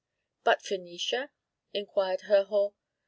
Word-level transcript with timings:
"But 0.43 0.63
Phœnicia?" 0.63 1.29
inquired 1.75 2.21
Herhor. 2.21 2.73